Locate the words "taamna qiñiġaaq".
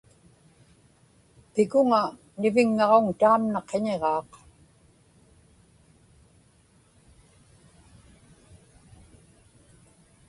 3.19-4.29